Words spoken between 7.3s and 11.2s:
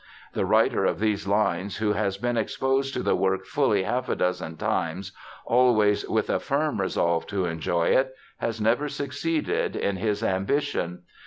enjoy it, has never succeeded in his ambition.